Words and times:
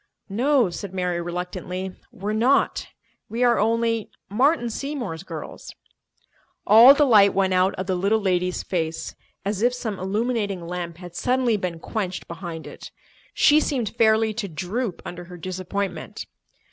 "No," 0.29 0.71
said 0.71 0.95
Mary 0.95 1.21
reluctantly, 1.21 1.93
"we're 2.11 2.33
not. 2.33 2.87
We 3.29 3.43
are 3.43 3.59
only—Martin 3.59 4.71
Seymour's 4.71 5.21
girls." 5.21 5.75
All 6.65 6.95
the 6.95 7.05
light 7.05 7.35
went 7.35 7.53
out 7.53 7.75
of 7.75 7.85
the 7.85 7.93
little 7.93 8.19
lady's 8.19 8.63
face, 8.63 9.13
as 9.45 9.61
if 9.61 9.75
some 9.75 9.99
illuminating 9.99 10.65
lamp 10.65 10.97
had 10.97 11.15
suddenly 11.15 11.55
been 11.55 11.77
quenched 11.77 12.27
behind 12.27 12.65
it. 12.65 12.89
She 13.35 13.59
seemed 13.59 13.89
fairly 13.89 14.33
to 14.33 14.47
droop 14.47 15.03
under 15.05 15.25
her 15.25 15.37
disappointment. 15.37 16.25